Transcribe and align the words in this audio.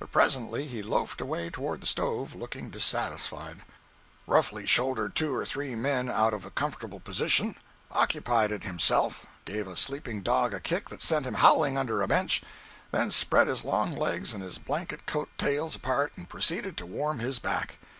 But 0.00 0.10
presently 0.10 0.66
he 0.66 0.82
loafed 0.82 1.20
away 1.20 1.48
toward 1.48 1.80
the 1.80 1.86
stove, 1.86 2.34
looking 2.34 2.70
dissatisfied; 2.70 3.58
roughly 4.26 4.66
shouldered 4.66 5.14
two 5.14 5.32
or 5.32 5.46
three 5.46 5.76
men 5.76 6.10
out 6.10 6.34
of 6.34 6.44
a 6.44 6.50
comfortable 6.50 6.98
position; 6.98 7.54
occupied 7.92 8.50
it 8.50 8.64
himself, 8.64 9.26
gave 9.44 9.68
a 9.68 9.76
sleeping 9.76 10.22
dog 10.22 10.54
a 10.54 10.58
kick 10.58 10.88
that 10.88 11.02
sent 11.04 11.24
him 11.24 11.34
howling 11.34 11.78
under 11.78 12.02
a 12.02 12.08
bench, 12.08 12.42
then 12.90 13.12
spread 13.12 13.46
his 13.46 13.62
long 13.64 13.94
legs 13.94 14.34
and 14.34 14.42
his 14.42 14.58
blanket 14.58 15.06
coat 15.06 15.28
tails 15.38 15.76
apart 15.76 16.14
and 16.16 16.28
proceeded 16.28 16.76
to 16.76 16.84
warm 16.84 17.20
his 17.20 17.38
back. 17.38 17.78